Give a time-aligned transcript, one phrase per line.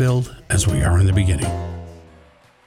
[0.00, 1.44] build as we are in the beginning.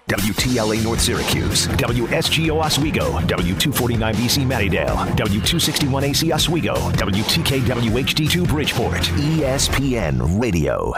[0.08, 10.94] WTLA North Syracuse, WSGO Oswego, W249BC Mattydale, W261AC Oswego, WTKWHD2 Bridgeport, ESPN Radio.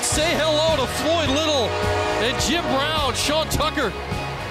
[0.00, 1.66] Say hello to Floyd Little
[2.22, 3.92] and Jim Brown, Sean Tucker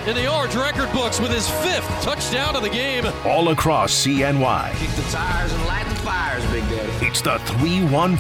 [0.08, 3.06] in the Orange record books with his fifth touchdown of the game.
[3.26, 4.76] All across CNY.
[4.76, 7.06] Kick the tires and light the fires, Big Daddy.
[7.06, 8.18] It's the 315.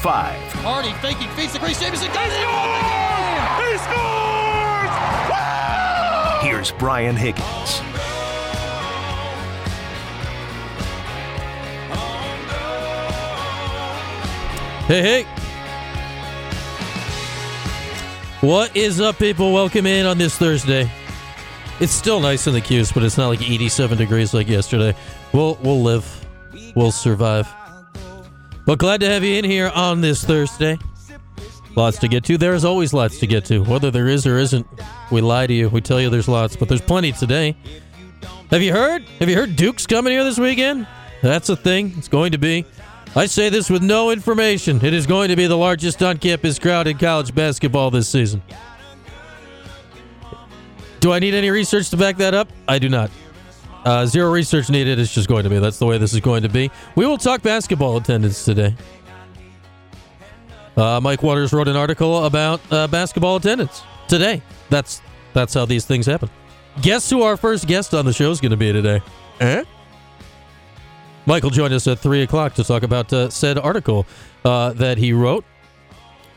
[0.64, 2.08] Hardy faking, feeds the Grace Jameson.
[2.08, 2.16] He
[3.80, 4.92] scores!
[6.42, 7.82] Here's Brian Higgins.
[14.88, 15.24] Hey, hey.
[18.40, 19.54] What is up, people?
[19.54, 20.90] Welcome in on this Thursday.
[21.80, 24.96] It's still nice in the Cuse, but it's not like 87 degrees like yesterday.
[25.34, 26.26] We'll we'll live.
[26.76, 27.48] We'll survive.
[28.66, 30.78] But glad to have you in here on this Thursday.
[31.76, 32.38] Lots to get to.
[32.38, 33.64] There's always lots to get to.
[33.64, 34.68] Whether there is or isn't,
[35.12, 35.70] we lie to you.
[35.70, 37.58] We tell you there's lots, but there's plenty today.
[38.52, 39.04] Have you heard?
[39.20, 40.88] Have you heard Duke's coming here this weekend?
[41.22, 41.94] That's a thing.
[41.98, 42.66] It's going to be.
[43.16, 44.84] I say this with no information.
[44.86, 48.42] It is going to be the largest on campus crowd in college basketball this season.
[51.04, 52.48] Do I need any research to back that up?
[52.66, 53.12] I do not.
[53.84, 55.00] Uh, zero research needed.
[55.00, 55.60] It's just going to be.
[55.60, 56.72] That's the way this is going to be.
[56.96, 58.74] We will talk basketball attendance today.
[60.78, 64.42] Uh, Mike Waters wrote an article about uh, basketball attendance today.
[64.70, 65.02] That's
[65.34, 66.30] that's how these things happen.
[66.82, 69.02] Guess who our first guest on the show is going to be today?
[69.42, 69.66] Eh?
[71.26, 74.06] Michael joined us at 3 o'clock to talk about uh, said article
[74.46, 75.44] uh, that he wrote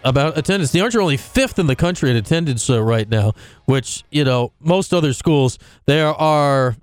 [0.07, 0.71] about attendance.
[0.71, 3.33] The are only fifth in the country in attendance uh, right now,
[3.65, 6.77] which, you know, most other schools, there are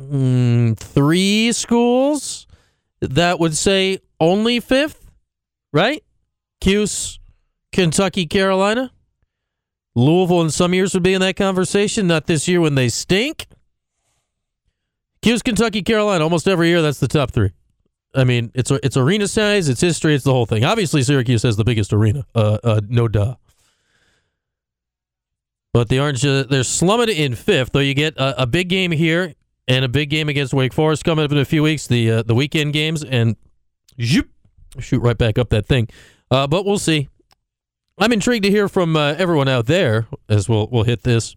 [0.00, 2.46] mm, three schools
[3.02, 5.10] that would say only fifth,
[5.70, 6.02] right?
[6.62, 7.20] Cuse,
[7.72, 8.90] Kentucky, Carolina.
[9.94, 13.46] Louisville in some years would be in that conversation, not this year when they stink.
[15.20, 16.24] Cuse, Kentucky, Carolina.
[16.24, 17.50] Almost every year, that's the top three.
[18.14, 20.64] I mean, it's it's arena size, it's history, it's the whole thing.
[20.64, 22.24] Obviously, Syracuse has the biggest arena.
[22.34, 23.36] Uh, uh no duh.
[25.72, 27.72] But the Orange, uh, they're slumming in fifth.
[27.72, 29.34] Though you get a, a, big game here
[29.66, 31.88] and a big game against Wake Forest coming up in a few weeks.
[31.88, 33.34] The uh, the weekend games and
[34.00, 34.28] zoop,
[34.78, 35.88] shoot right back up that thing.
[36.30, 37.08] Uh, but we'll see.
[37.98, 41.34] I'm intrigued to hear from uh, everyone out there as we'll we'll hit this.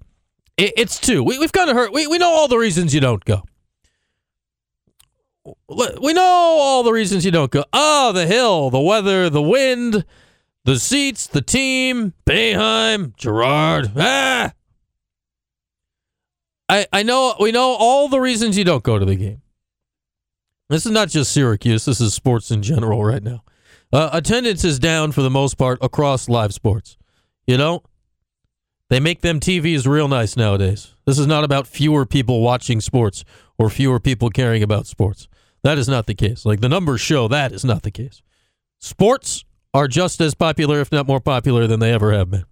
[0.55, 1.23] It, it's two.
[1.23, 1.89] We, we've kind of heard.
[1.91, 3.41] We we know all the reasons you don't go
[5.67, 7.63] we know all the reasons you don't go.
[7.73, 10.05] Oh, the hill, the weather, the wind,
[10.65, 13.91] the seats, the team, Boeheim, Gerard.
[13.97, 14.53] Ah.
[16.69, 19.41] I I know we know all the reasons you don't go to the game.
[20.69, 21.85] This is not just Syracuse.
[21.85, 23.43] This is sports in general right now.
[23.93, 26.97] Uh, attendance is down for the most part across live sports.
[27.45, 27.83] You know,
[28.89, 30.93] they make them TVs real nice nowadays.
[31.05, 33.23] This is not about fewer people watching sports
[33.57, 35.29] or fewer people caring about sports.
[35.67, 36.45] That is not the case.
[36.45, 38.21] Like the numbers show, that is not the case.
[38.79, 42.45] Sports are just as popular, if not more popular, than they ever have been.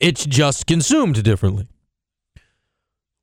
[0.00, 1.68] It's just consumed differently.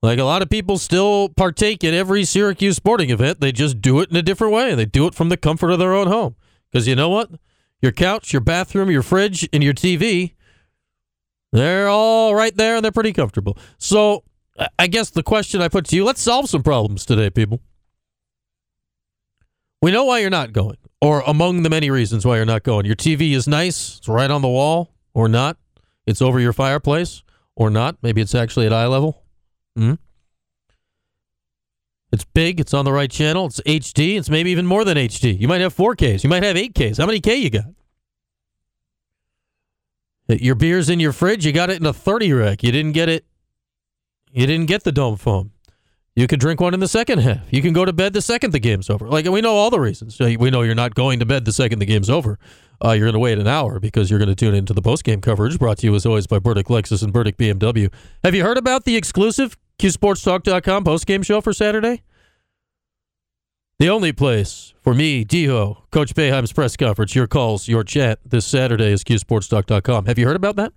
[0.02, 3.42] Like a lot of people still partake in every Syracuse sporting event.
[3.42, 4.74] They just do it in a different way.
[4.74, 6.38] They do it from the comfort of their own home.
[6.72, 7.30] Because you know what?
[7.81, 10.36] Your couch, your bathroom, your fridge, and your TV,
[11.52, 13.58] they're all right there and they're pretty comfortable.
[13.80, 14.24] So
[14.80, 17.59] I guess the question I put to you let's solve some problems today, people.
[19.81, 22.85] We know why you're not going, or among the many reasons why you're not going.
[22.85, 25.57] Your TV is nice, it's right on the wall, or not.
[26.05, 27.23] It's over your fireplace,
[27.55, 27.97] or not.
[28.01, 29.23] Maybe it's actually at eye level.
[29.75, 29.93] Hmm?
[32.11, 35.39] It's big, it's on the right channel, it's HD, it's maybe even more than HD.
[35.39, 36.97] You might have 4Ks, you might have 8Ks.
[36.97, 37.65] How many K you got?
[40.29, 42.63] Your beer's in your fridge, you got it in a 30 rack.
[42.63, 43.25] You didn't get it
[44.31, 45.51] you didn't get the dome foam.
[46.17, 47.41] You can drink one in the second half.
[47.51, 49.07] You can go to bed the second the game's over.
[49.07, 50.19] Like we know all the reasons.
[50.19, 52.39] We know you're not going to bed the second the game's over.
[52.83, 55.03] Uh, you're going to wait an hour because you're going to tune into the post
[55.03, 57.94] game coverage brought to you as always by Burdick Lexus and Burdick BMW.
[58.24, 62.01] Have you heard about the exclusive QSportsTalk.com post game show for Saturday?
[63.77, 68.47] The only place for me, Devo, Coach Boeheim's press conference, your calls, your chat this
[68.47, 70.07] Saturday is QSportsTalk.com.
[70.07, 70.74] Have you heard about that?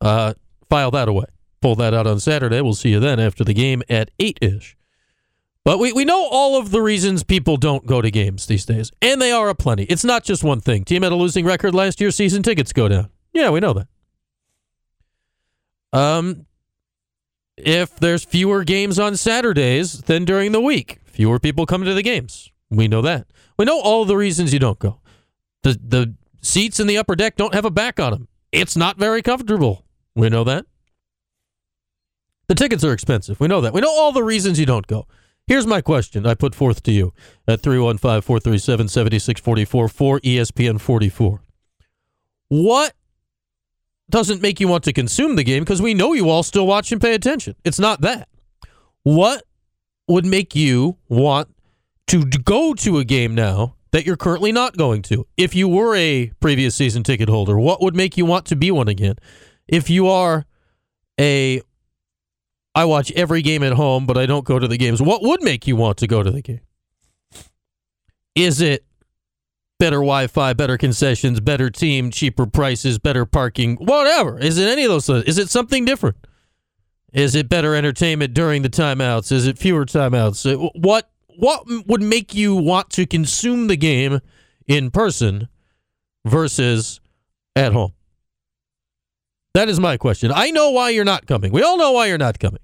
[0.00, 0.32] Uh,
[0.70, 1.26] file that away
[1.60, 2.60] pull that out on Saturday.
[2.60, 4.76] We'll see you then after the game at 8 ish.
[5.64, 8.90] But we, we know all of the reasons people don't go to games these days,
[9.02, 9.84] and they are a plenty.
[9.84, 10.84] It's not just one thing.
[10.84, 13.10] Team had a losing record last year, season tickets go down.
[13.34, 13.86] Yeah, we know that.
[15.92, 16.46] Um,
[17.56, 22.02] if there's fewer games on Saturdays than during the week, fewer people come to the
[22.02, 22.50] games.
[22.70, 23.26] We know that.
[23.58, 25.00] We know all the reasons you don't go.
[25.62, 28.28] The the seats in the upper deck don't have a back on them.
[28.52, 29.84] It's not very comfortable.
[30.14, 30.66] We know that.
[32.48, 33.38] The tickets are expensive.
[33.40, 33.74] We know that.
[33.74, 35.06] We know all the reasons you don't go.
[35.46, 37.12] Here's my question I put forth to you
[37.46, 41.42] at 315 437 7644 for ESPN 44.
[42.48, 42.94] What
[44.10, 45.62] doesn't make you want to consume the game?
[45.62, 47.54] Because we know you all still watch and pay attention.
[47.64, 48.28] It's not that.
[49.02, 49.42] What
[50.06, 51.48] would make you want
[52.08, 55.26] to go to a game now that you're currently not going to?
[55.36, 58.70] If you were a previous season ticket holder, what would make you want to be
[58.70, 59.16] one again?
[59.66, 60.46] If you are
[61.20, 61.60] a
[62.78, 65.02] I watch every game at home, but I don't go to the games.
[65.02, 66.60] What would make you want to go to the game?
[68.36, 68.84] Is it
[69.80, 74.38] better Wi Fi, better concessions, better team, cheaper prices, better parking, whatever?
[74.38, 75.24] Is it any of those things?
[75.24, 76.18] Is it something different?
[77.12, 79.32] Is it better entertainment during the timeouts?
[79.32, 80.46] Is it fewer timeouts?
[80.48, 84.20] Uh, what what would make you want to consume the game
[84.68, 85.48] in person
[86.24, 87.00] versus
[87.56, 87.92] at home?
[89.54, 90.30] That is my question.
[90.32, 91.50] I know why you're not coming.
[91.50, 92.60] We all know why you're not coming.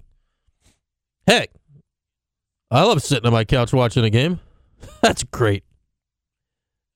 [1.27, 1.51] Heck,
[2.69, 4.39] I love sitting on my couch watching a game.
[5.01, 5.63] That's great.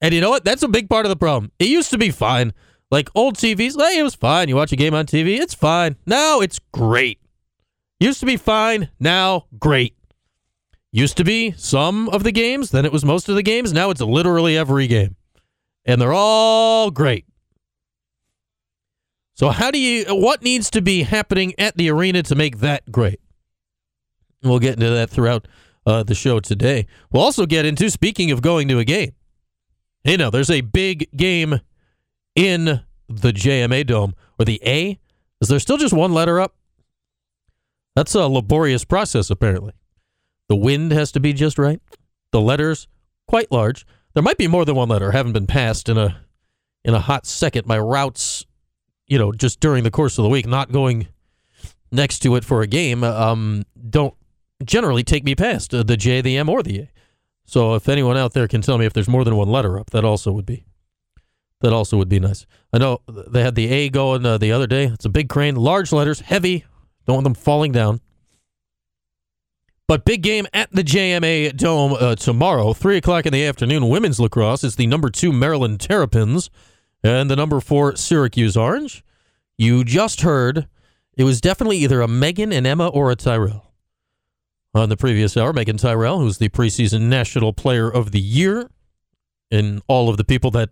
[0.02, 0.46] And you know what?
[0.46, 1.52] That's a big part of the problem.
[1.60, 2.54] It used to be fine.
[2.92, 4.50] Like old TVs, hey, it was fine.
[4.50, 5.96] You watch a game on TV, it's fine.
[6.06, 7.20] Now it's great.
[8.00, 8.90] Used to be fine.
[9.00, 9.96] Now, great.
[10.92, 13.74] Used to be some of the games, then it was most of the games.
[13.74, 15.16] Now it's literally every game.
[15.86, 17.26] And they're all great.
[19.36, 22.92] So, how do you, what needs to be happening at the arena to make that
[22.92, 23.20] great?
[24.44, 25.48] We'll get into that throughout
[25.86, 26.88] uh, the show today.
[27.12, 29.14] We'll also get into, speaking of going to a game,
[30.04, 31.60] hey, now there's a big game
[32.36, 35.00] in the JMA Dome, or the A.
[35.42, 36.56] Is there still just one letter up?
[37.96, 39.74] That's a laborious process, apparently.
[40.48, 41.82] The wind has to be just right.
[42.32, 42.88] The letters
[43.28, 43.86] quite large.
[44.14, 45.12] There might be more than one letter.
[45.12, 46.22] Haven't been passed in a
[46.84, 47.68] in a hot second.
[47.68, 48.46] My routes,
[49.08, 51.08] you know, just during the course of the week, not going
[51.92, 54.16] next to it for a game, um, don't
[54.64, 56.92] generally take me past uh, the J, the M, or the A.
[57.46, 59.90] So if anyone out there can tell me if there's more than one letter up,
[59.92, 60.66] that also would be
[61.62, 62.46] that also would be nice.
[62.72, 64.86] I know they had the A going uh, the other day.
[64.86, 66.66] It's a big crane, large letters, heavy.
[67.06, 68.02] Don't want them falling down.
[69.88, 73.90] But big game at the JMA Dome uh, tomorrow, 3 o'clock in the afternoon.
[73.90, 76.52] Women's lacrosse is the number two Maryland Terrapins
[77.04, 79.04] and the number four Syracuse Orange.
[79.58, 80.68] You just heard
[81.18, 83.69] it was definitely either a Megan and Emma or a Tyrrell
[84.74, 85.54] on the previous hour.
[85.54, 88.70] Meaghan Tyrrell, who's the preseason National Player of the Year,
[89.52, 90.70] and all of the people that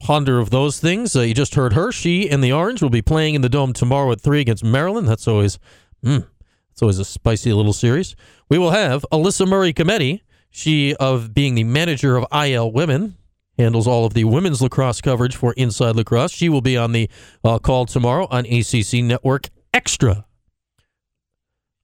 [0.00, 1.16] ponder of those things.
[1.16, 1.90] Uh, you just heard her.
[1.92, 5.08] She and the Orange will be playing in the Dome tomorrow at three against Maryland.
[5.08, 5.58] That's always,
[6.04, 6.26] mm,
[6.70, 8.14] that's always a spicy little series.
[8.48, 10.20] We will have Alyssa Murray Cometti.
[10.50, 13.16] She of being the manager of IL Women
[13.58, 16.32] handles all of the women's lacrosse coverage for Inside Lacrosse.
[16.32, 17.10] She will be on the
[17.44, 20.24] uh, call tomorrow on ACC Network Extra.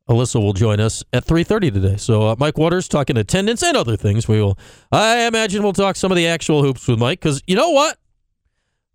[0.09, 1.97] Alyssa will join us at 3:30 today.
[1.97, 4.29] So uh, Mike Waters talking attendance and other things.
[4.29, 4.59] We will,
[4.93, 7.99] I imagine, we'll talk some of the actual hoops with Mike because you know what?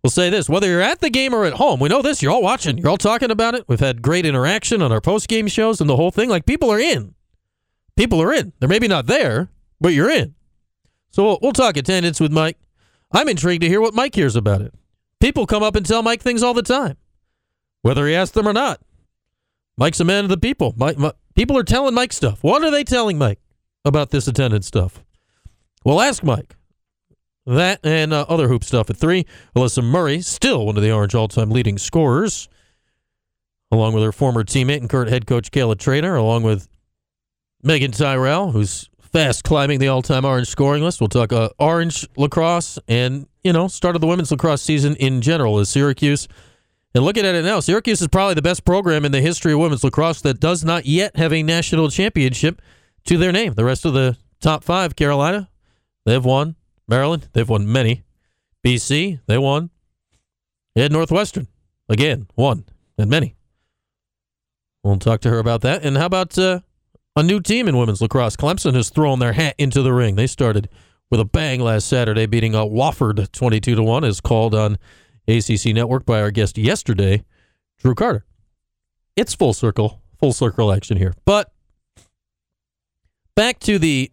[0.02, 2.22] We'll say this: whether you're at the game or at home, we know this.
[2.22, 2.78] You're all watching.
[2.78, 3.64] You're all talking about it.
[3.66, 6.28] We've had great interaction on our post game shows and the whole thing.
[6.28, 7.14] Like people are in.
[7.96, 8.52] People are in.
[8.60, 10.34] They're maybe not there, but you're in.
[11.10, 12.56] So we'll, we'll talk attendance with Mike.
[13.12, 14.72] I'm intrigued to hear what Mike hears about it.
[15.18, 16.96] People come up and tell Mike things all the time,
[17.82, 18.80] whether he asks them or not.
[19.80, 20.74] Mike's a man of the people.
[20.76, 22.44] Mike, Mike, people are telling Mike stuff.
[22.44, 23.40] What are they telling Mike
[23.82, 25.02] about this attendance stuff?
[25.86, 26.54] Well, ask Mike.
[27.46, 29.24] That and uh, other hoop stuff at three.
[29.56, 32.46] Alyssa Murray, still one of the Orange all-time leading scorers,
[33.72, 36.68] along with her former teammate and current head coach Kayla Treanor, along with
[37.64, 41.00] Meaghan Tyrrell, who's fast climbing the all-time Orange scoring list.
[41.00, 45.22] We'll talk uh, Orange lacrosse and you know start of the women's lacrosse season in
[45.22, 46.28] general as Syracuse
[46.94, 49.60] and looking at it now, Syracuse is probably the best program in the history of
[49.60, 52.60] women's lacrosse that does not yet have a national championship
[53.04, 53.54] to their name.
[53.54, 55.48] The rest of the top five, Carolina,
[56.04, 56.56] they've won.
[56.88, 58.02] Maryland, they've won many.
[58.66, 59.70] BC, they won.
[60.74, 61.46] And Northwestern,
[61.88, 62.64] again, won
[62.98, 63.36] and many.
[64.82, 65.84] We'll talk to her about that.
[65.84, 66.60] And how about uh,
[67.14, 68.36] a new team in women's lacrosse?
[68.36, 70.16] Clemson has thrown their hat into the ring.
[70.16, 70.68] They started
[71.10, 74.78] with a bang last Saturday, beating a Wofford 22 to 1, as called on
[75.28, 77.24] ACC Network by our guest yesterday,
[77.78, 78.24] Drew Carter.
[79.16, 81.14] It's full circle, full circle action here.
[81.24, 81.52] But
[83.34, 84.10] back to the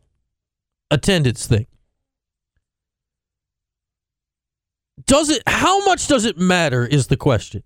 [0.91, 1.67] attendance thing.
[5.05, 7.63] Does it how much does it matter is the question.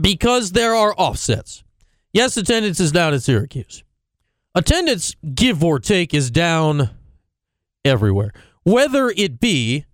[0.00, 1.62] Because there are offsets.
[2.12, 3.84] Yes, attendance is down at Syracuse.
[4.54, 6.90] Attendance, give or take, is down
[7.84, 8.32] everywhere.
[8.64, 9.84] Whether it be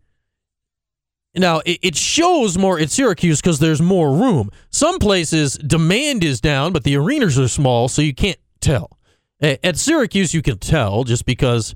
[1.37, 4.51] now, it, shows more at Syracuse because there's more room.
[4.71, 8.99] Some places demand is down, but the arenas are small, so you can't tell.
[9.41, 11.75] At Syracuse, you can tell just because,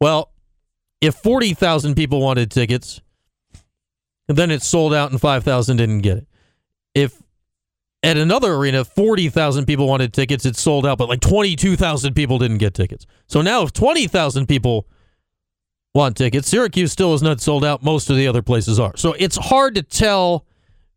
[0.00, 0.32] well,
[1.00, 3.02] if 40,000 people wanted tickets,
[4.28, 6.26] and then it sold out and 5,000 didn't get it.
[6.94, 7.22] If
[8.02, 12.58] at another arena, 40,000 people wanted tickets, it sold out, but like 22,000 people didn't
[12.58, 13.06] get tickets.
[13.26, 14.86] So now if 20,000 people
[15.94, 17.82] want tickets, Syracuse still is not sold out.
[17.82, 18.96] Most of the other places are.
[18.96, 20.46] So it's hard to tell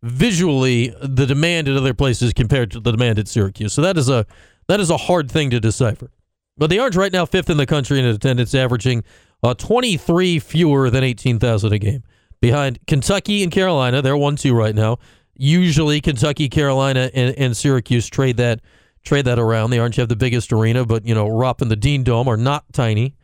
[0.02, 3.74] visually the demand at other places compared to the demand at Syracuse.
[3.74, 4.26] So that is a
[4.68, 6.12] that is a hard thing to decipher.
[6.58, 9.04] But the Orange right now fifth in the country in attendance, averaging
[9.44, 12.04] uh, 23 fewer than 18,000 a game.
[12.40, 14.98] Behind Kentucky and Carolina, they're one two right now.
[15.36, 18.62] Usually Kentucky, Carolina, and, and Syracuse trade that
[19.04, 19.72] trade that around.
[19.72, 22.38] The Orange have the biggest arena, but you know Rupp and the Dean Dome are
[22.38, 23.16] not tiny.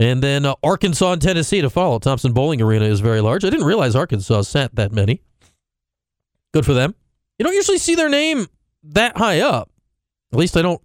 [0.00, 1.98] And then uh, Arkansas and Tennessee to follow.
[1.98, 3.44] Thompson Boling Arena is very large.
[3.44, 5.20] I didn't realize Arkansas sat that many.
[6.54, 6.94] Good for them.
[7.38, 8.46] You don't usually see their name
[8.82, 9.70] that high up.
[10.32, 10.80] At least I don't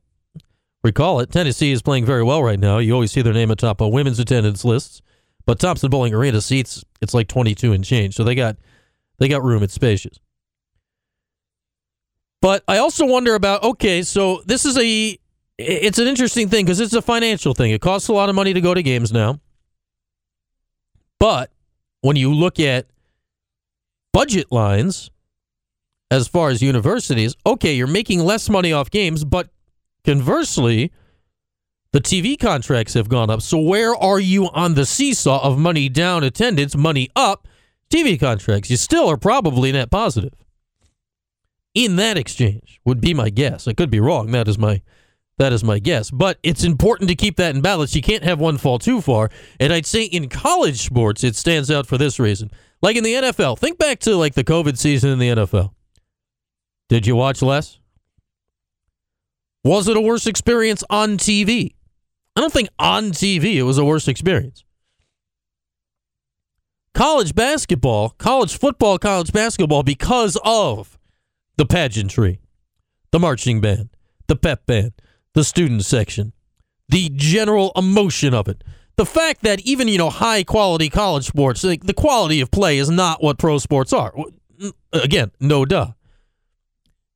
[0.84, 1.32] recall it.
[1.32, 2.78] Tennessee is playing very well right now.
[2.80, 5.02] You always see their name atop of women's attendance lists.
[5.46, 8.16] But Thompson Boling Arena seats it's like 22 and change.
[8.16, 8.58] So they got
[9.20, 9.64] they got room.
[9.64, 10.20] It's spacious.
[12.42, 15.18] But I also wonder about okay, so this is a
[15.58, 17.72] it's an interesting thing because it's a financial thing.
[17.72, 19.40] It costs a lot of money to go to games now.
[21.20, 21.52] But
[22.02, 22.88] when you look at
[24.14, 25.10] budget lines
[26.12, 29.50] as far as universities, okay, you're making less money off games, but
[30.04, 30.92] conversely,
[31.94, 33.42] the TV contracts have gone up.
[33.42, 37.48] So where are you on the seesaw of money down attendance, money up,
[37.90, 38.70] TV contracts?
[38.70, 40.34] You still are probably net positive.
[41.74, 43.68] In that exchange would be my guess.
[43.68, 44.32] I could be wrong.
[44.32, 44.82] That is my
[45.38, 46.12] that is my guess.
[46.12, 47.96] But it's important to keep that in balance.
[47.96, 49.30] You can't have one fall too far.
[49.60, 52.52] And I'd say in college sports, it stands out for this reason.
[52.82, 55.72] Like in the NFL, think back to like the COVID season in the NFL.
[56.88, 57.80] Did you watch less?
[59.64, 61.74] Was it a worse experience on TV?
[62.36, 64.64] I don't think on TV it was a worse experience.
[66.94, 70.98] College basketball, college football, college basketball, because of
[71.58, 72.40] the pageantry,
[73.12, 73.90] the marching band,
[74.28, 74.94] the pep band,
[75.36, 76.34] the student section,
[76.90, 78.64] the general emotion of it.
[78.96, 82.78] The fact that even, you know, high quality college sports, like the quality of play
[82.78, 84.14] is not what pro sports are.
[84.94, 85.92] Again, no duh.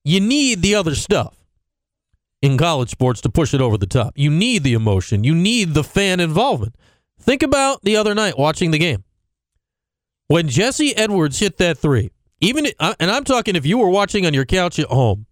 [0.03, 1.35] You need the other stuff
[2.41, 4.13] in college sports to push it over the top.
[4.17, 6.75] You need the emotion, you need the fan involvement.
[7.21, 9.03] Think about the other night watching the game.
[10.27, 12.11] When Jesse Edwards hit that three,
[12.41, 15.25] even uh, and I'm talking if you were watching on your couch at home,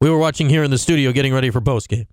[0.00, 2.06] we were watching here in the studio getting ready for post game.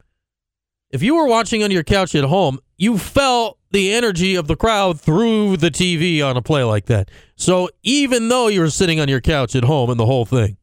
[0.90, 4.56] If you were watching on your couch at home, you felt the energy of the
[4.56, 7.12] crowd through the TV on a play like that.
[7.36, 10.58] So even though you were sitting on your couch at home and the whole thing,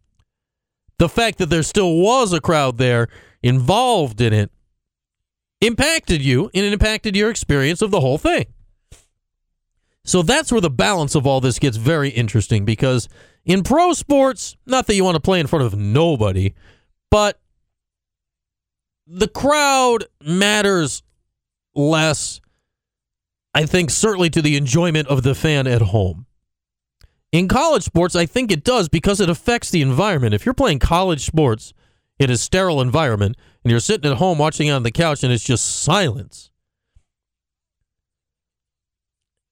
[0.98, 3.08] the fact that there still was a crowd there
[3.42, 4.50] involved in it
[5.60, 8.46] impacted you and it impacted your experience of the whole thing.
[10.04, 13.08] So that's where the balance of all this gets very interesting because
[13.44, 16.54] in pro sports, not that you want to play in front of nobody,
[17.10, 17.40] but
[19.06, 21.02] the crowd matters
[21.74, 22.40] less,
[23.52, 26.26] I think, certainly to the enjoyment of the fan at home.
[27.32, 30.34] In college sports, I think it does because it affects the environment.
[30.34, 31.72] If you're playing college sports
[32.18, 35.42] in a sterile environment and you're sitting at home watching on the couch and it's
[35.42, 36.50] just silence,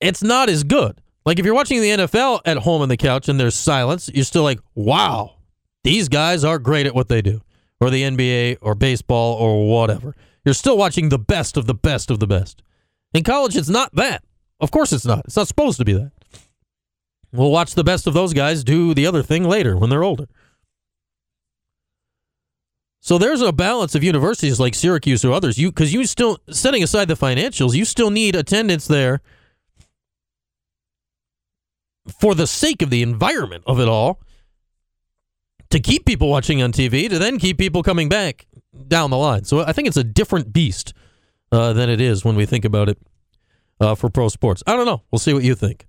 [0.00, 1.00] it's not as good.
[1.24, 4.24] Like if you're watching the NFL at home on the couch and there's silence, you're
[4.24, 5.36] still like, wow,
[5.84, 7.42] these guys are great at what they do,
[7.80, 10.14] or the NBA or baseball or whatever.
[10.44, 12.62] You're still watching the best of the best of the best.
[13.14, 14.24] In college, it's not that.
[14.60, 15.24] Of course, it's not.
[15.26, 16.12] It's not supposed to be that.
[17.32, 20.28] We'll watch the best of those guys do the other thing later when they're older.
[23.00, 25.58] So there's a balance of universities like Syracuse or others.
[25.58, 29.20] You because you still setting aside the financials, you still need attendance there
[32.20, 34.20] for the sake of the environment of it all
[35.72, 38.46] to keep people watching on TV to then keep people coming back
[38.88, 39.44] down the line.
[39.44, 40.92] So I think it's a different beast
[41.50, 42.98] uh, than it is when we think about it
[43.80, 44.62] uh, for pro sports.
[44.66, 45.02] I don't know.
[45.10, 45.86] We'll see what you think.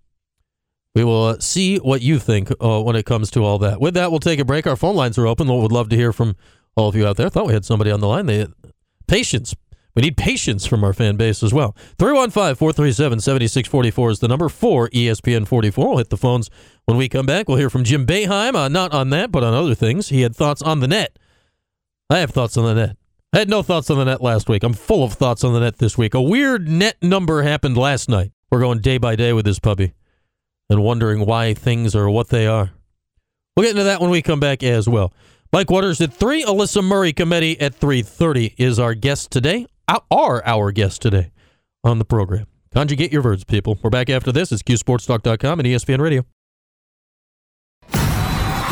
[0.96, 3.82] We will uh, see what you think uh, when it comes to all that.
[3.82, 4.66] With that, we'll take a break.
[4.66, 5.48] Our phone lines are open.
[5.50, 6.36] We would love to hear from
[6.75, 7.30] all of you out there.
[7.30, 8.28] Thought we had somebody on the line.
[8.28, 8.48] They
[9.08, 9.54] patience.
[9.96, 11.76] We need patience from our fan base as well.
[12.00, 15.88] 315 437 7644 is the number for ESPN 44.
[15.88, 16.50] We'll hit the phones
[16.86, 17.48] when we come back.
[17.48, 20.10] We'll hear from Jim Boeheim, uh, not on that, but on other things.
[20.10, 21.18] He had thoughts on the net.
[22.10, 22.98] I have thoughts on the net.
[23.34, 24.64] I had no thoughts on the net last week.
[24.64, 26.14] I'm full of thoughts on the net this week.
[26.14, 28.32] A weird net number happened last night.
[28.52, 29.94] We're going day by day with this puppy
[30.70, 32.72] and wondering why things are what they are.
[33.56, 35.14] We'll get into that when we come back as well.
[35.52, 40.72] Mike Waters at 3, Alyssa Murray Cometti at 3.30 is our guest today, are our
[40.72, 41.32] guests today
[41.84, 42.48] on the program.
[42.74, 43.78] Conjugate your verbs, people.
[43.84, 44.52] We're back after this.
[44.52, 46.25] It's QSportsTalk.com and ESPN Radio.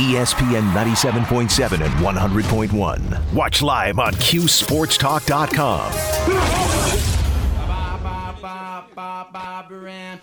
[0.01, 3.33] ESPN 97.7 and 100.1.
[3.33, 5.91] Watch live on QSportsTalk.com.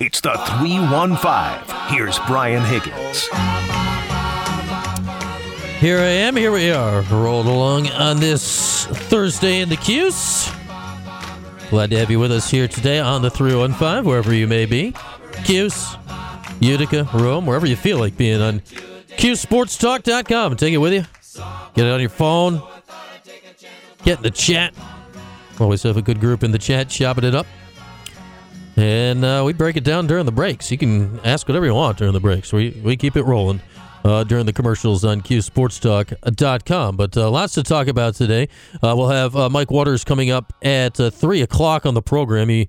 [0.00, 1.94] It's the 315.
[1.94, 3.28] Here's Brian Higgins.
[5.78, 6.34] Here I am.
[6.34, 7.02] Here we are.
[7.02, 10.50] Rolled along on this Thursday in the Cuse.
[11.70, 14.94] Glad to have you with us here today on the 315, wherever you may be.
[15.44, 15.96] Cuse,
[16.60, 18.60] Utica, Rome, wherever you feel like being on
[19.18, 20.56] QSportsTalk.com.
[20.56, 21.04] Take it with you.
[21.74, 22.62] Get it on your phone.
[24.02, 24.72] Get in the chat.
[25.60, 27.46] Always have a good group in the chat chopping it up.
[28.76, 30.70] And uh, we break it down during the breaks.
[30.70, 32.50] You can ask whatever you want during the breaks.
[32.50, 33.60] We, we keep it rolling
[34.08, 36.96] uh, during the commercials on QSportsTalk.com.
[36.96, 38.48] But uh, lots to talk about today.
[38.76, 42.48] Uh, we'll have uh, Mike Waters coming up at uh, 3 o'clock on the program.
[42.48, 42.68] He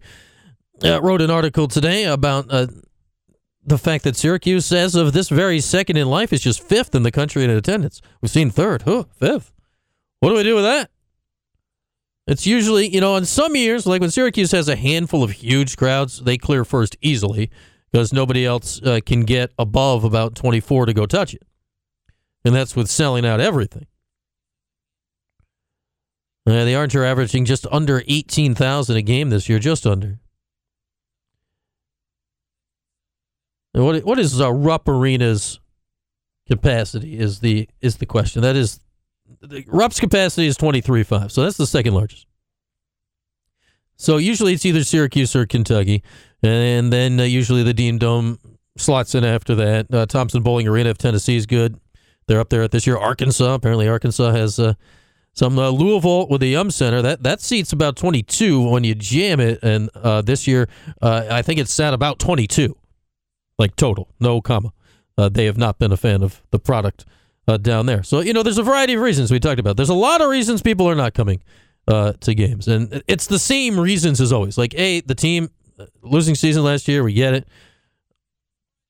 [0.84, 5.96] uh, wrote an article today about the fact that Syracuse, as of this very second
[5.96, 8.02] in life, is just fifth in the country in attendance.
[8.22, 9.54] We've seen third, huh, fifth.
[10.20, 10.92] What do we do with that?
[12.28, 15.78] It's usually, you know, in some years, like when Syracuse has a handful of huge
[15.78, 17.50] crowds, they clear first easily
[17.92, 21.44] because nobody else uh, can get above about 24 to go touch it.
[22.46, 23.88] And that's with selling out everything.
[26.48, 30.20] Uh, the Orange are averaging just under 18,000 a game this year, just under.
[33.74, 35.60] What what is uh, Rupp Arena's
[36.48, 38.42] capacity is the is the question.
[38.42, 38.80] That is
[39.42, 42.26] the, Rupp's capacity is twenty three five, so that's the second largest.
[44.00, 46.04] So usually it's either Syracuse or Kentucky,
[46.42, 48.40] and then uh, usually the Dean Dome
[48.78, 49.94] slots in after that.
[49.94, 51.78] Uh, Thompson Boling Arena if Tennessee is good,
[52.26, 52.96] they're up there at this year.
[52.96, 54.76] Arkansas apparently Arkansas has uh,
[55.34, 58.96] some uh, Louisville with the Yum Center that that seats about twenty two when you
[58.96, 60.70] jam it, and uh, this year
[61.02, 62.78] uh, I think it's at about twenty two
[63.58, 64.72] like total, no comma.
[65.18, 67.06] They have not been a fan of the product
[67.62, 68.04] down there.
[68.04, 69.76] So, you know, there's a variety of reasons we talked about.
[69.76, 71.42] There's a lot of reasons people are not coming
[71.90, 72.68] uh, to games.
[72.68, 74.58] And it's the same reasons as always.
[74.58, 75.50] Like, hey, the team,
[75.80, 77.48] uh, losing season last year, we get it.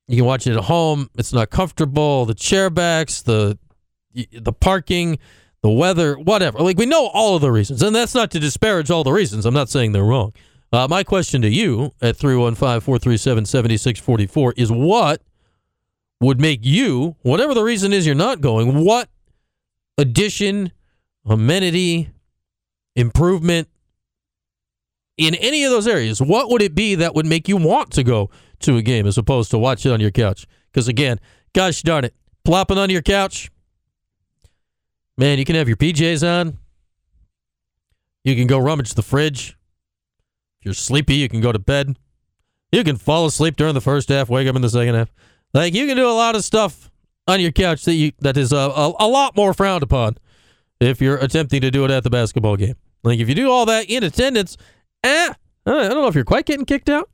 [0.07, 1.09] You can watch it at home.
[1.15, 2.25] It's not comfortable.
[2.25, 3.57] The chairbacks, the
[4.33, 5.19] the parking,
[5.62, 6.59] the weather, whatever.
[6.59, 9.45] Like we know all of the reasons, and that's not to disparage all the reasons.
[9.45, 10.33] I'm not saying they're wrong.
[10.73, 15.21] Uh, my question to you at 315 437 7644 is what
[16.21, 19.09] would make you, whatever the reason is you're not going, what
[19.97, 20.71] addition,
[21.25, 22.09] amenity,
[22.99, 23.67] improvement
[25.17, 28.03] in any of those areas, what would it be that would make you want to
[28.03, 30.47] go to a game as opposed to watch it on your couch?
[30.71, 31.19] Because again,
[31.53, 32.13] gosh darn it,
[32.45, 33.51] plopping on your couch,
[35.17, 36.57] man, you can have your PJs on.
[38.23, 39.57] You can go rummage the fridge.
[40.59, 41.97] If you're sleepy, you can go to bed.
[42.71, 45.12] You can fall asleep during the first half, wake up in the second half.
[45.53, 46.91] Like you can do a lot of stuff
[47.27, 50.17] on your couch that you that is a, a, a lot more frowned upon
[50.79, 52.75] if you're attempting to do it at the basketball game.
[53.03, 54.57] Like if you do all that in attendance,
[55.03, 55.33] eh,
[55.65, 57.09] I don't know if you're quite getting kicked out,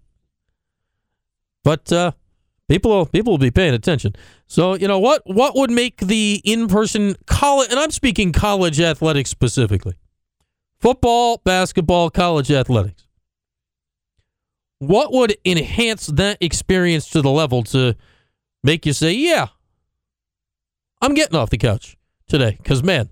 [1.63, 2.11] but uh,
[2.67, 4.15] people will, people will be paying attention.
[4.47, 8.79] So you know what what would make the in person college, and I'm speaking college
[8.79, 9.95] athletics specifically,
[10.79, 13.05] football, basketball, college athletics
[14.79, 17.95] what would enhance that experience to the level to
[18.63, 19.47] make you say, yeah,
[21.01, 22.57] I'm getting off the couch today?
[22.57, 23.09] Because, man,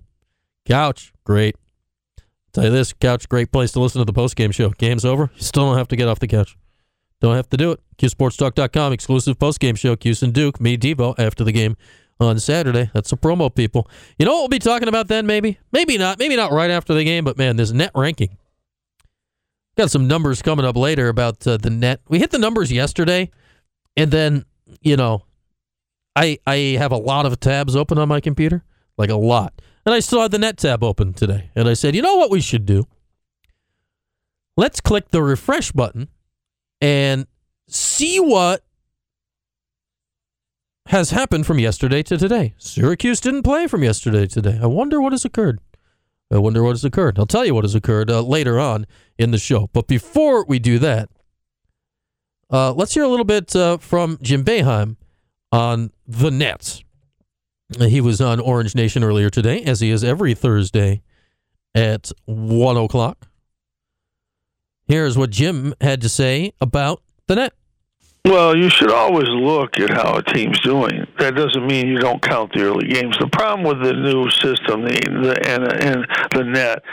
[0.65, 1.55] couch, great.
[2.53, 4.69] Tell you this, couch, great place to listen to the post game show.
[4.69, 5.29] Game's over.
[5.35, 6.57] You still don't have to get off the couch.
[7.21, 7.79] Don't have to do it.
[7.97, 9.95] QSportsTalk.com, exclusive post game show.
[9.95, 11.77] Cuse and Duke, me, Devo, after the game
[12.19, 12.89] on Saturday.
[12.93, 13.89] That's a promo, people.
[14.17, 15.59] You know what we'll be talking about then, maybe?
[15.71, 16.19] Maybe not.
[16.19, 18.37] Maybe not right after the game, but man, this net ranking.
[19.77, 22.01] Got some numbers coming up later about uh, the net.
[22.07, 23.31] We hit the numbers yesterday,
[23.97, 24.45] and then
[24.81, 25.23] you know,
[26.15, 28.63] I I have a lot of tabs open on my computer,
[28.97, 29.53] like a lot,
[29.85, 31.51] and I still had the net tab open today.
[31.55, 32.87] And I said, you know what we should do?
[34.55, 36.09] Let's click the refresh button
[36.79, 37.27] and
[37.67, 38.63] see what
[40.87, 42.53] has happened from yesterday to today.
[42.57, 44.59] Syracuse didn't play from yesterday to today.
[44.61, 45.59] I wonder what has occurred.
[46.31, 47.17] I wonder what has occurred.
[47.19, 48.85] I'll tell you what has occurred uh, later on
[49.17, 49.69] in the show.
[49.71, 51.09] But before we do that,
[52.51, 54.97] uh, let's hear a little bit uh, from Jim Boeheim
[55.51, 56.83] on the Nets.
[57.79, 61.01] He was on Orange Nation earlier today, as he is every Thursday
[61.75, 63.27] at 1 o'clock.
[64.85, 67.53] Here's what Jim had to say about the net.
[68.25, 71.05] Well, you should always look at how a team's doing.
[71.19, 73.17] That doesn't mean you don't count the early games.
[73.19, 76.83] The problem with the new system, the, the and, and the net,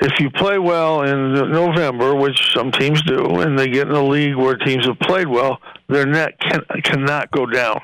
[0.00, 4.04] if you play well in November, which some teams do, and they get in a
[4.04, 7.80] league where teams have played well, their net can, cannot go down.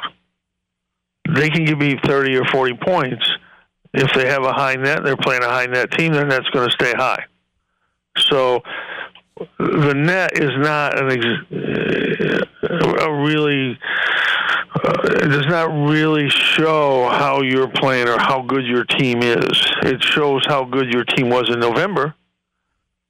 [1.34, 3.30] They can give you 30 or 40 points.
[3.92, 6.48] If they have a high net, and they're playing a high net team, their net's
[6.50, 7.24] going to stay high.
[8.16, 8.62] So
[9.58, 13.78] the net is not an ex- a really
[14.74, 19.66] uh, it does not really show how you're playing or how good your team is.
[19.82, 22.14] It shows how good your team was in November.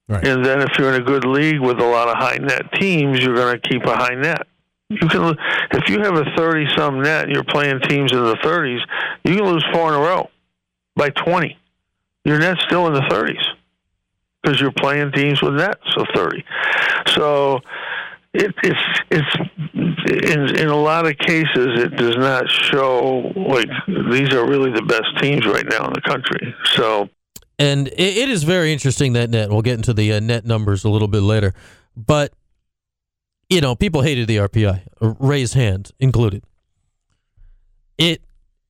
[0.09, 0.27] Right.
[0.27, 3.21] And then if you're in a good league with a lot of high net teams,
[3.21, 4.47] you're going to keep a high net.
[4.91, 5.37] You can
[5.71, 8.81] if you have a 30 some net and you're playing teams in the 30s,
[9.25, 10.29] you can lose four in a row
[10.97, 11.57] by 20.
[12.25, 13.41] Your net's still in the 30s
[14.43, 16.45] because you're playing teams with nets of 30.
[17.15, 17.61] So
[18.35, 19.37] it, it's it's
[19.75, 24.83] in in a lot of cases it does not show like these are really the
[24.83, 26.55] best teams right now in the country.
[26.75, 27.09] So
[27.61, 29.51] And it, it is very interesting that net.
[29.51, 31.55] We'll get into the uh, net numbers a little bit later.
[31.97, 32.33] But,
[33.51, 36.45] you know, people hated the RPI, uh, raised hand included.
[37.99, 38.23] It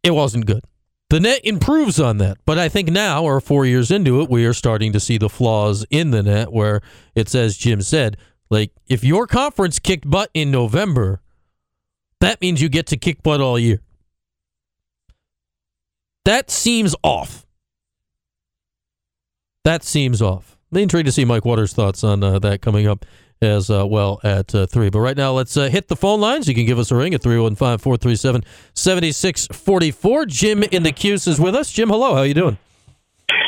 [0.02, 0.62] it wasn't good.
[1.10, 4.46] The net improves on that, but I think now, or four years into it, we
[4.46, 6.80] are starting to see the flaws in the net where
[7.14, 8.16] it says Jim said,
[8.48, 11.20] like if your conference kicked butt in November,
[12.20, 13.80] that means you get to kick butt all year.
[16.24, 17.44] That seems off.
[19.64, 20.56] That seems off.
[20.72, 23.04] I'm intrigued to see Mike Waters' thoughts on uh, that coming up
[23.42, 24.90] as uh, well at uh, 3.
[24.90, 26.46] But right now, let's uh, hit the phone lines.
[26.48, 30.26] You can give us a ring at 315 437 7644.
[30.26, 31.70] Jim in the Cuse is with us.
[31.72, 32.14] Jim, hello.
[32.14, 32.58] How you doing?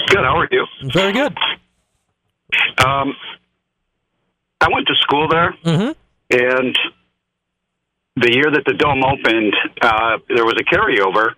[0.08, 0.18] Good.
[0.24, 0.66] How are you?
[0.92, 1.36] Very good.
[2.84, 3.14] Um,
[4.60, 5.94] I went to school there, Mhm.
[6.30, 6.78] and
[8.16, 11.34] the year that the dome opened, uh, there was a carryover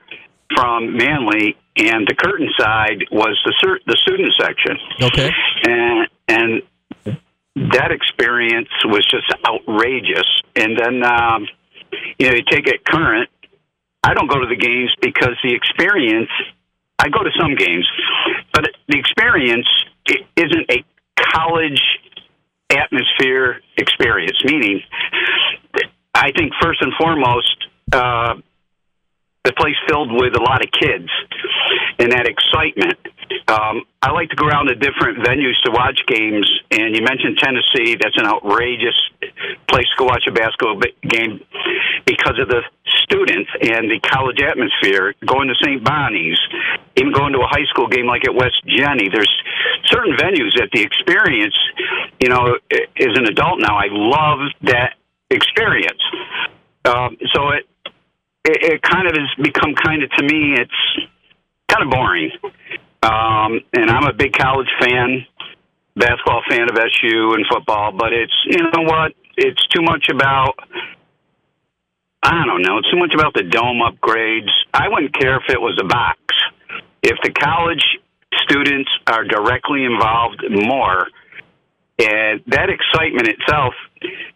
[0.57, 5.31] from Manley, and the curtain side was the cer- the student section, Okay.
[5.67, 6.62] and and
[7.57, 10.27] that experience was just outrageous.
[10.57, 11.47] And then um,
[12.19, 13.31] you know you take it current.
[14.03, 16.31] I don't go to the games because the experience.
[16.99, 17.87] I go to some games,
[18.53, 19.67] but the experience
[20.37, 20.85] isn't a
[21.19, 21.83] college
[22.71, 24.40] atmosphere experience.
[24.45, 24.81] Meaning,
[26.14, 27.57] I think first and foremost,
[27.93, 28.35] uh,
[29.44, 31.09] the place filled with a lot of kids
[31.98, 32.96] and that excitement.
[33.48, 37.37] Um, I like to go around to different venues to watch games, and you mentioned
[37.38, 37.96] Tennessee.
[38.00, 38.96] That's an outrageous
[39.68, 41.44] place to go watch a basketball game
[42.07, 42.64] because of the
[43.04, 45.14] students and the college atmosphere.
[45.24, 45.85] Going to St.
[45.85, 46.40] Bonnie's,
[46.96, 49.12] even going to a high school game like at West Genny.
[49.12, 49.33] There's
[49.92, 51.57] certain venues that the experience,
[52.20, 54.96] you know, as an adult now, I love that
[55.30, 56.00] experience.
[58.64, 61.09] It kind of has become kind of to me it's
[61.68, 62.31] kind of boring.
[63.03, 65.27] Um, and I'm a big college fan,
[65.94, 69.12] basketball fan of SU and football, but it's you know what?
[69.37, 70.55] It's too much about
[72.22, 74.48] I don't know, it's too much about the dome upgrades.
[74.72, 76.18] I wouldn't care if it was a box.
[77.03, 77.85] If the college
[78.44, 81.09] students are directly involved more,
[81.98, 83.74] and that excitement itself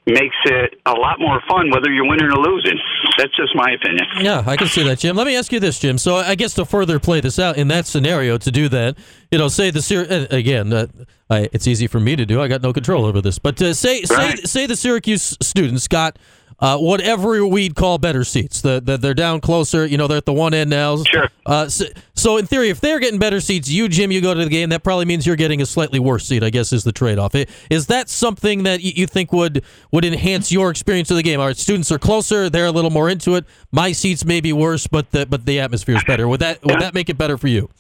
[0.07, 2.79] makes it a lot more fun whether you're winning or losing.
[3.19, 4.07] That's just my opinion.
[4.21, 5.17] Yeah, I can see that, Jim.
[5.17, 5.99] Let me ask you this, Jim.
[5.99, 8.97] So I guess to further play this out in that scenario, to do that,
[9.31, 10.87] you know, say the Syr- uh, again, uh,
[11.29, 12.41] I, it's easy for me to do.
[12.41, 14.39] I got no control over this, but uh, say Right.
[14.39, 16.19] say say the Syracuse students got.
[16.61, 19.87] Uh, whatever we'd call better seats, the, the, they're down closer.
[19.87, 21.03] You know, they're at the one end now.
[21.05, 21.29] Sure.
[21.47, 24.43] Uh, so, so in theory, if they're getting better seats, you Jim, you go to
[24.43, 24.71] the game.
[24.71, 26.43] That probably means you're getting a slightly worse seat.
[26.43, 27.35] I guess is the trade off.
[27.71, 31.39] Is that something that you, think would would enhance your experience of the game?
[31.39, 33.45] All right, students are closer; they're a little more into it.
[33.71, 36.27] My seats may be worse, but the but the atmosphere is better.
[36.27, 37.71] Would that would that make it better for you?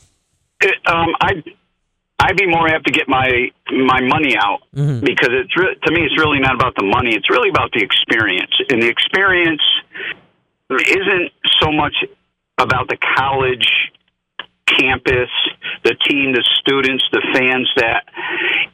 [0.60, 1.42] It, um, I
[2.20, 5.04] I'd be more apt to get my my money out mm-hmm.
[5.04, 7.14] because it's re- to me it's really not about the money.
[7.14, 9.62] It's really about the experience, and the experience
[10.70, 11.94] isn't so much
[12.59, 13.66] about the college
[14.78, 15.28] campus,
[15.82, 18.06] the team, the students, the fans that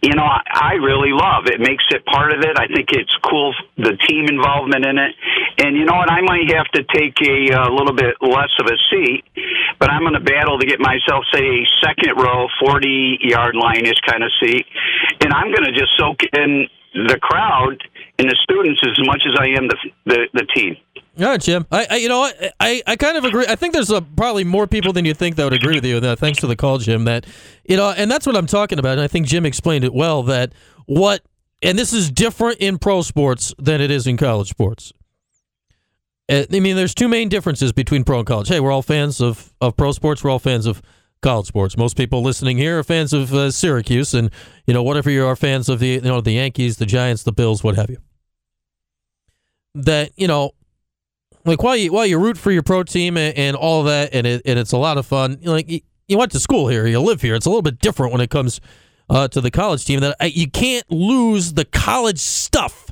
[0.02, 1.46] you know I, really love.
[1.46, 2.58] It makes it part of it.
[2.58, 5.12] I think it's cool the team involvement in it.
[5.58, 6.10] And you know what?
[6.12, 9.24] I might have to take a, uh little bit less of a seat,
[9.80, 13.86] but I'm going to battle to get myself say a second row, 40 yard line
[13.86, 14.66] ish kind of seat,
[15.20, 17.82] and I'm going to just soak in the crowd
[18.18, 20.76] and the students as much as I am the the, the team.
[21.18, 21.64] All right, Jim.
[21.70, 22.55] I, I you know what?
[22.59, 23.46] I, I kind of agree.
[23.48, 26.00] I think there's a, probably more people than you think that would agree with you.
[26.00, 27.05] That thanks for the call, Jim.
[27.05, 27.24] That
[27.64, 28.92] you know, and that's what I'm talking about.
[28.92, 30.24] And I think Jim explained it well.
[30.24, 30.53] That
[30.87, 31.22] what,
[31.62, 34.92] and this is different in pro sports than it is in college sports.
[36.29, 38.48] Uh, I mean, there's two main differences between pro and college.
[38.48, 40.24] Hey, we're all fans of of pro sports.
[40.24, 40.83] We're all fans of
[41.22, 41.77] college sports.
[41.77, 44.31] Most people listening here are fans of uh, Syracuse, and
[44.66, 47.33] you know, whatever you are fans of the you know the Yankees, the Giants, the
[47.33, 47.98] Bills, what have you.
[49.77, 50.53] That you know
[51.44, 54.26] like while you while you root for your pro team and, and all that, and
[54.26, 55.38] it, and it's a lot of fun.
[55.42, 57.35] Like you, you, went to school here, you live here.
[57.35, 58.61] It's a little bit different when it comes
[59.11, 60.00] uh, to the college team.
[60.00, 62.90] That I, you can't lose the college stuff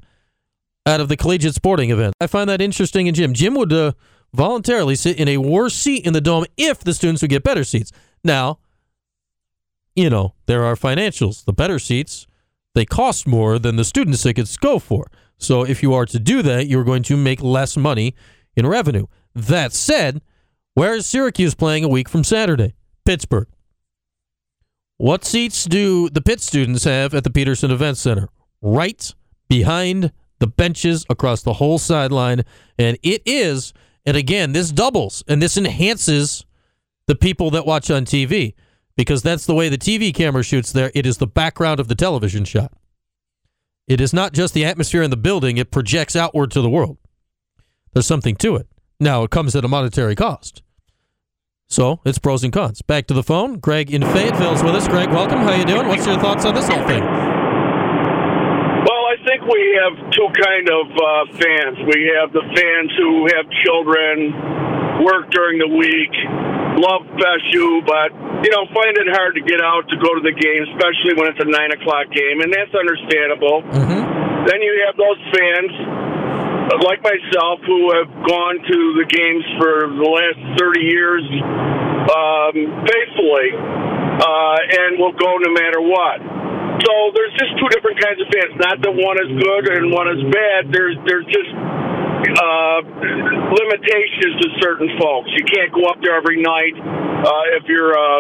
[0.87, 2.15] out of the collegiate sporting event.
[2.21, 3.09] I find that interesting.
[3.09, 3.93] And Jim, Jim would uh,
[4.35, 7.65] voluntarily sit in a worse seat in the dome if the students would get better
[7.65, 7.93] seats.
[8.25, 8.59] Now,
[9.95, 11.45] you know there are financials.
[11.45, 12.27] The better seats
[12.75, 15.07] they cost more than the student tickets go for.
[15.39, 18.15] So if you are to do that, you're going to make less money
[18.57, 19.07] in revenue.
[19.35, 20.23] That said,
[20.75, 22.75] where is Syracuse playing a week from Saturday?
[23.05, 23.49] Pittsburgh.
[24.97, 28.29] What seats do the Pitt students have at the Petersen Event Center?
[28.61, 29.13] Right
[29.49, 32.43] behind the benches across the whole sideline.
[32.79, 33.73] And it is,
[34.07, 36.45] and again, this doubles and this enhances
[37.07, 38.55] the people that watch on TV
[38.97, 40.91] because that's the way the TV camera shoots there.
[40.95, 42.73] It is the background of the television shot.
[43.89, 46.99] It is not just the atmosphere in the building, it projects outward to the world.
[47.93, 48.67] There's something to it.
[48.99, 50.63] Now, it comes at a monetary cost.
[51.69, 52.83] So, it's pros and cons.
[52.83, 53.59] Back to the phone.
[53.59, 54.89] Greg in Fayetteville is with us.
[54.89, 55.41] Greg, welcome.
[55.41, 55.89] How you doing?
[55.89, 57.03] What's your thoughts on this whole thing?
[57.03, 61.77] Well, I think we have two kind of uh, fans.
[61.85, 64.33] We have the fans who have children,
[65.05, 66.13] work during the week,
[66.81, 68.13] love FSU, but
[68.45, 71.29] you know find it hard to get out to go to the game, especially when
[71.29, 73.63] it's a nine o'clock game, and that's understandable.
[73.69, 74.01] Mm-hmm.
[74.49, 75.73] Then you have those fans
[76.85, 81.25] like myself, who have gone to the games for the last 30 years
[82.11, 82.55] um,
[82.87, 86.19] faithfully uh, and will go no matter what.
[86.83, 88.53] So there's just two different kinds of fans.
[88.59, 90.73] Not that one is good and one is bad.
[90.75, 92.79] There's there's just uh,
[93.55, 95.31] limitations to certain folks.
[95.35, 98.13] You can't go up there every night uh, if you're a,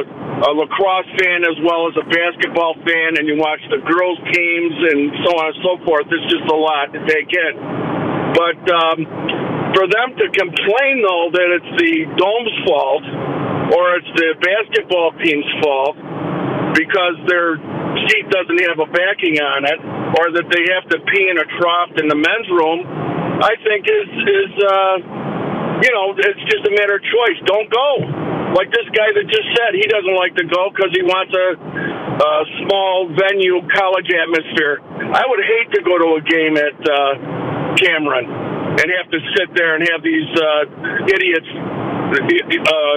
[0.47, 4.75] a lacrosse fan as well as a basketball fan, and you watch the girls' teams
[4.95, 6.07] and so on and so forth.
[6.11, 8.02] It's just a lot to take in.
[8.35, 8.99] But um,
[9.77, 13.05] for them to complain, though, that it's the dome's fault
[13.73, 15.97] or it's the basketball team's fault
[16.77, 17.57] because their
[18.09, 19.79] seat doesn't have a backing on it,
[20.21, 22.85] or that they have to pee in a trough in the men's room,
[23.41, 24.95] I think is is uh,
[25.85, 27.39] you know it's just a matter of choice.
[27.49, 27.89] Don't go.
[28.53, 31.49] Like this guy that just said he doesn't like to go because he wants a,
[31.57, 34.85] a small venue college atmosphere.
[34.85, 39.53] I would hate to go to a game at uh, Cameron and have to sit
[39.55, 41.51] there and have these uh, idiots
[42.13, 42.97] uh,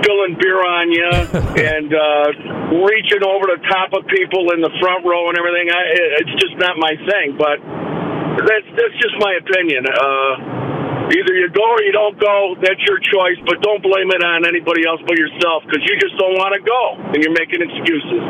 [0.00, 1.10] spilling beer on you
[1.64, 2.28] and uh,
[2.84, 5.68] reaching over the top of people in the front row and everything.
[5.68, 5.82] I,
[6.24, 7.60] it's just not my thing, but
[8.40, 9.84] that's that's just my opinion.
[9.88, 10.73] Uh,
[11.10, 12.54] Either you go or you don't go.
[12.62, 16.16] That's your choice, but don't blame it on anybody else but yourself because you just
[16.18, 18.20] don't want to go and you're making excuses.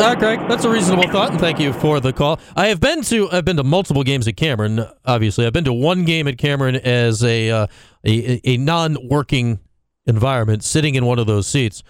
[0.00, 2.38] All right, Greg, that's a reasonable thought, and thank you for the call.
[2.56, 4.86] I have been to I've been to multiple games at Cameron.
[5.04, 7.66] Obviously, I've been to one game at Cameron as a uh,
[8.04, 9.60] a, a non-working
[10.06, 11.82] environment, sitting in one of those seats.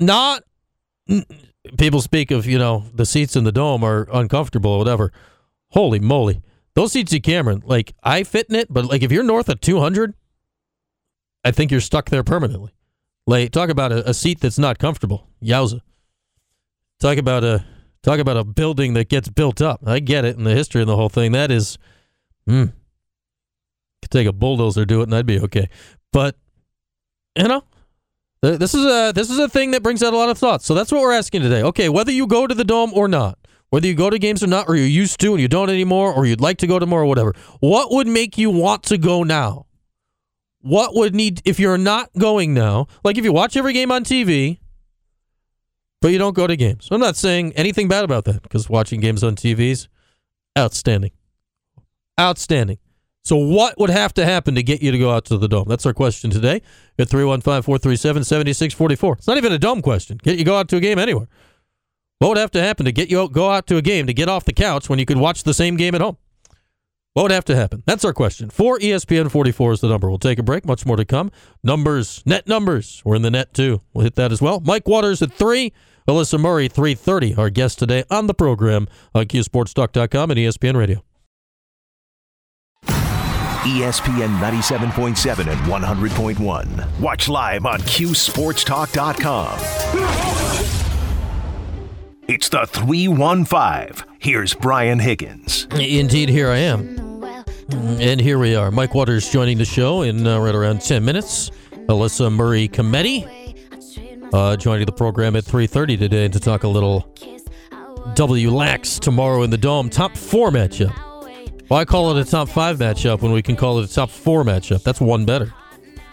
[0.00, 0.42] Not
[1.78, 5.12] people speak of you know the seats in the dome are uncomfortable or whatever.
[5.70, 6.42] Holy moly!
[6.74, 9.60] Those seats at Cameron, like I fit in it, but like if you're north of
[9.60, 10.14] 200,
[11.44, 12.74] I think you're stuck there permanently.
[13.26, 15.28] Like talk about a, a seat that's not comfortable.
[15.42, 15.80] Yowza.
[17.00, 17.64] Talk about a
[18.02, 19.80] talk about a building that gets built up.
[19.86, 21.32] I get it in the history of the whole thing.
[21.32, 21.78] That is,
[22.46, 22.66] hmm.
[24.02, 25.68] Could take a bulldozer do it and I'd be okay.
[26.12, 26.36] But
[27.36, 27.64] you know,
[28.42, 30.66] this is a this is a thing that brings out a lot of thoughts.
[30.66, 31.62] So that's what we're asking today.
[31.62, 33.38] Okay, whether you go to the dome or not,
[33.74, 36.14] whether you go to games or not, or you used to and you don't anymore,
[36.14, 38.96] or you'd like to go to more or whatever, what would make you want to
[38.96, 39.66] go now?
[40.60, 42.86] What would need if you're not going now?
[43.02, 44.60] Like if you watch every game on TV,
[46.00, 46.86] but you don't go to games.
[46.92, 49.88] I'm not saying anything bad about that because watching games on TVs,
[50.56, 51.10] outstanding,
[52.20, 52.78] outstanding.
[53.24, 55.64] So, what would have to happen to get you to go out to the dome?
[55.66, 56.62] That's our question today
[56.96, 59.14] at 315 437 7644.
[59.14, 60.20] It's not even a dome question.
[60.22, 61.26] Get you go out to a game anywhere.
[62.18, 64.14] What would have to happen to get you out, go out to a game to
[64.14, 66.16] get off the couch when you could watch the same game at home?
[67.14, 67.82] What would have to happen?
[67.86, 68.50] That's our question.
[68.50, 70.08] For ESPN 44 is the number.
[70.08, 70.66] We'll take a break.
[70.66, 71.30] Much more to come.
[71.62, 73.02] Numbers, net numbers.
[73.04, 73.82] We're in the net too.
[73.92, 74.58] We'll hit that as well.
[74.60, 75.72] Mike Waters at 3.
[76.08, 77.38] Alyssa Murray, 3.30.
[77.38, 81.04] Our guest today on the program on QSportsTalk.com and ESPN Radio.
[83.64, 87.00] ESPN 97.7 and 100.1.
[87.00, 90.73] Watch live on QSportsTalk.com.
[92.26, 94.06] It's the 315.
[94.18, 95.66] Here's Brian Higgins.
[95.72, 97.22] Indeed, here I am.
[97.70, 98.70] And here we are.
[98.70, 101.50] Mike Waters joining the show in uh, right around 10 minutes.
[101.88, 103.44] Alyssa Murray Cometti
[104.32, 107.06] uh, joining the program at 3.30 today to talk a little
[108.14, 109.90] W Lax tomorrow in the Dome.
[109.90, 110.94] Top four matchup.
[111.68, 114.44] Why call it a top five matchup when we can call it a top four
[114.44, 114.82] matchup?
[114.82, 115.52] That's one better.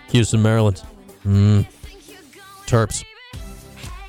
[0.10, 0.82] Houston, Maryland.
[1.26, 1.66] Mm.
[2.68, 3.06] Terps.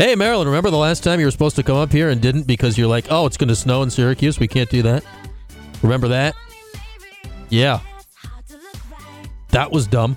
[0.02, 2.42] Hey, Maryland, remember the last time you were supposed to come up here and didn't
[2.42, 4.40] because you're like, oh, it's going to snow in Syracuse?
[4.40, 5.04] We can't do that.
[5.80, 6.34] Remember that?
[7.50, 7.78] Yeah.
[9.50, 10.16] That was dumb.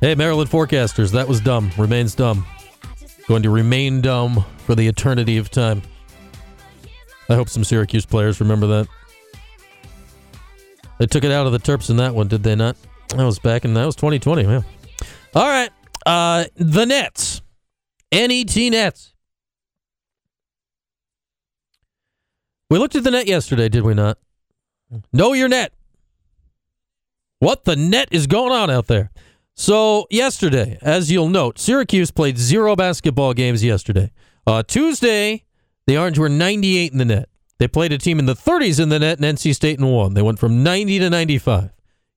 [0.00, 1.72] Hey, Maryland forecasters, that was dumb.
[1.76, 2.46] Remains dumb.
[3.26, 5.82] Going to remain dumb for the eternity of time.
[7.28, 8.88] I hope some Syracuse players remember that.
[11.00, 12.76] They took it out of the Terps in that one, did they not?
[13.08, 14.44] That was back in that was 2020.
[14.44, 14.62] Yeah.
[15.34, 15.72] All right.
[16.04, 17.42] Uh, the Nets.
[18.12, 19.14] NET Nets.
[22.68, 24.18] We looked at the net yesterday, did we not?
[25.12, 25.72] Know your net.
[27.38, 29.10] What the net is going on out there?
[29.54, 34.10] So, yesterday, as you'll note, Syracuse played zero basketball games yesterday.
[34.46, 35.44] Uh, Tuesday,
[35.86, 37.28] the Orange were 98 in the net.
[37.58, 40.14] They played a team in the 30s in the net, and NC State and won.
[40.14, 41.70] They went from 90 to 95.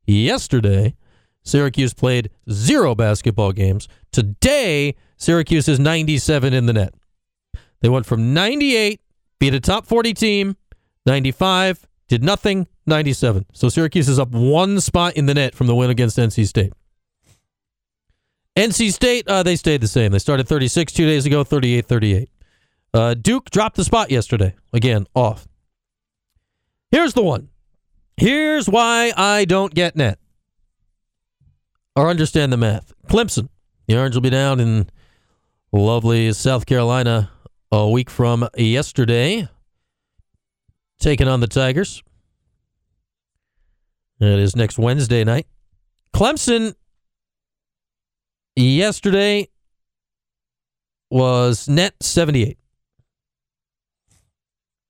[0.07, 0.95] Yesterday,
[1.45, 3.87] Syracuse played zero basketball games.
[4.11, 6.93] Today, Syracuse is 97 in the net.
[7.81, 8.99] They went from 98,
[9.39, 10.57] beat a top 40 team,
[11.05, 13.45] 95, did nothing, 97.
[13.53, 16.73] So Syracuse is up one spot in the net from the win against NC State.
[18.55, 20.11] NC State, uh, they stayed the same.
[20.11, 22.29] They started 36 two days ago, 38 38.
[22.93, 24.55] Uh, Duke dropped the spot yesterday.
[24.71, 25.47] Again, off.
[26.91, 27.49] Here's the one.
[28.17, 30.17] Here's why I don't get net
[31.95, 32.93] or understand the math.
[33.07, 33.49] Clemson.
[33.87, 34.89] The Orange will be down in
[35.71, 37.29] lovely South Carolina
[37.71, 39.47] a week from yesterday,
[40.99, 42.01] taking on the Tigers.
[44.19, 45.45] It is next Wednesday night.
[46.13, 46.73] Clemson
[48.55, 49.49] yesterday
[51.11, 52.57] was net 78.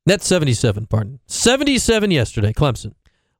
[0.05, 1.19] Net 77, pardon.
[1.25, 2.93] 77 yesterday, Clemson.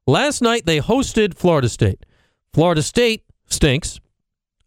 [0.06, 2.04] Last night they hosted Florida State.
[2.52, 4.00] Florida State stinks.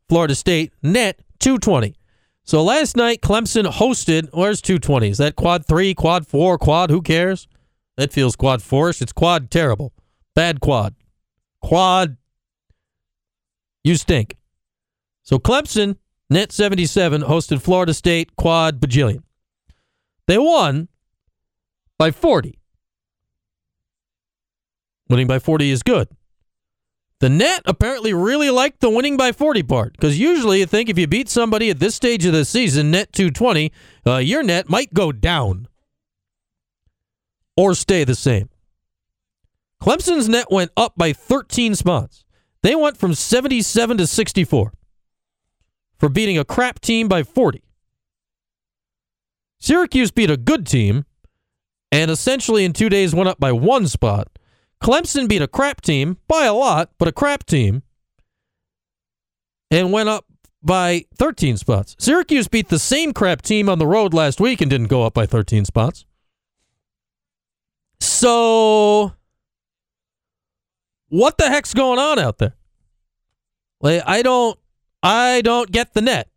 [0.08, 1.96] Florida State net 220.
[2.44, 5.10] So last night Clemson hosted, where's 220?
[5.10, 7.48] Is that quad 3, quad 4, quad, who cares?
[7.98, 9.94] That feels quad 4 It's quad terrible.
[10.36, 10.96] Bad quad.
[11.62, 12.18] Quad
[13.84, 14.36] you stink.
[15.24, 15.98] So Clemson
[16.30, 19.24] net 77 hosted Florida State quad bajillion.
[20.28, 20.88] They won
[21.98, 22.58] by 40.
[25.10, 26.08] Winning by 40 is good.
[27.20, 30.98] The net apparently really liked the winning by 40 part because usually you think if
[30.98, 33.72] you beat somebody at this stage of the season, net 220,
[34.08, 35.68] uh, your net might go down
[37.58, 38.50] or stay the same.
[39.82, 42.24] Clemson's net went up by 13 spots.
[42.64, 44.74] They went from 77 to 64
[45.98, 47.62] for beating a crap team by 40.
[49.60, 51.06] Syracuse beat a good team
[51.92, 54.30] and essentially in two days went up by one spot.
[54.82, 57.84] Clemson beat a crap team by a lot, but a crap team,
[59.70, 60.26] and went up
[60.64, 61.96] by 13 spots.
[62.00, 65.14] Syracuse beat the same crap team on the road last week and didn't go up
[65.14, 66.06] by 13 spots.
[68.00, 69.14] So,
[71.10, 72.56] what the heck's going on out there?
[73.82, 74.58] Like, I don't,
[75.04, 76.30] I don't get the net.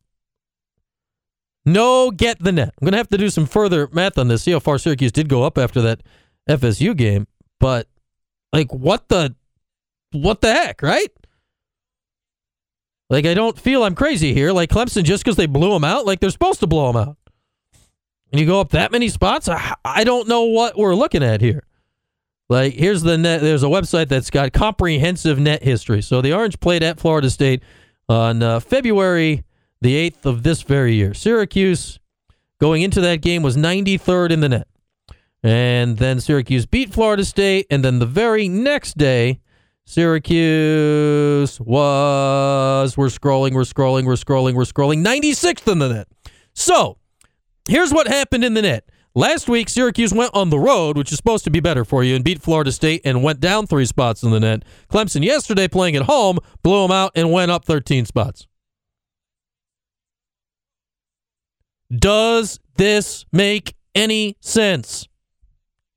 [1.64, 2.74] No, get the net.
[2.80, 4.42] I'm gonna have to do some further math on this.
[4.42, 6.02] See how far Syracuse did go up after that
[6.48, 7.28] FSU game,
[7.60, 7.86] but
[8.52, 9.34] like what the
[10.12, 11.10] what the heck, right?
[13.08, 14.52] Like I don't feel I'm crazy here.
[14.52, 17.16] Like Clemson just because they blew them out, like they're supposed to blow them out.
[18.30, 21.40] And you go up that many spots, I, I don't know what we're looking at
[21.40, 21.64] here.
[22.48, 23.40] Like here's the net.
[23.40, 26.02] There's a website that's got comprehensive net history.
[26.02, 27.62] So the Orange played at Florida State
[28.08, 29.44] on uh, February
[29.80, 31.12] the 8th of this very year.
[31.12, 31.98] Syracuse
[32.60, 34.68] going into that game was 93rd in the net.
[35.42, 37.66] And then Syracuse beat Florida State.
[37.70, 39.40] And then the very next day,
[39.84, 46.08] Syracuse was, we're scrolling, we're scrolling, we're scrolling, we're scrolling, 96th in the net.
[46.54, 46.98] So
[47.68, 48.88] here's what happened in the net.
[49.14, 52.14] Last week, Syracuse went on the road, which is supposed to be better for you,
[52.14, 54.64] and beat Florida State and went down three spots in the net.
[54.88, 58.46] Clemson yesterday playing at home blew them out and went up 13 spots.
[61.94, 65.08] Does this make any sense?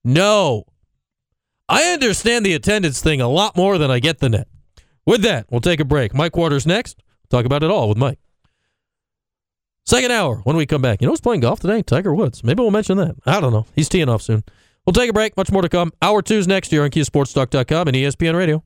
[0.05, 0.65] No.
[1.67, 4.47] I understand the attendance thing a lot more than I get the net.
[5.05, 6.13] With that, we'll take a break.
[6.13, 7.01] Mike Waters next.
[7.29, 8.19] Talk about it all with Mike.
[9.85, 11.01] Second hour when we come back.
[11.01, 11.81] You know who's playing golf today?
[11.81, 12.43] Tiger Woods.
[12.43, 13.15] Maybe we'll mention that.
[13.25, 13.65] I don't know.
[13.75, 14.43] He's teeing off soon.
[14.85, 15.37] We'll take a break.
[15.37, 15.91] Much more to come.
[16.01, 18.63] Hour two's next year on KeySportsTalk.com and ESPN Radio.